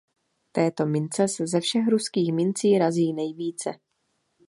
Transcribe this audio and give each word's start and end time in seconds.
Této 0.51 0.85
mince 0.85 1.27
se 1.27 1.47
ze 1.47 1.59
všech 1.59 1.87
ruských 1.87 2.33
mincí 2.33 2.77
razí 2.77 3.13
nejvíce. 3.13 3.71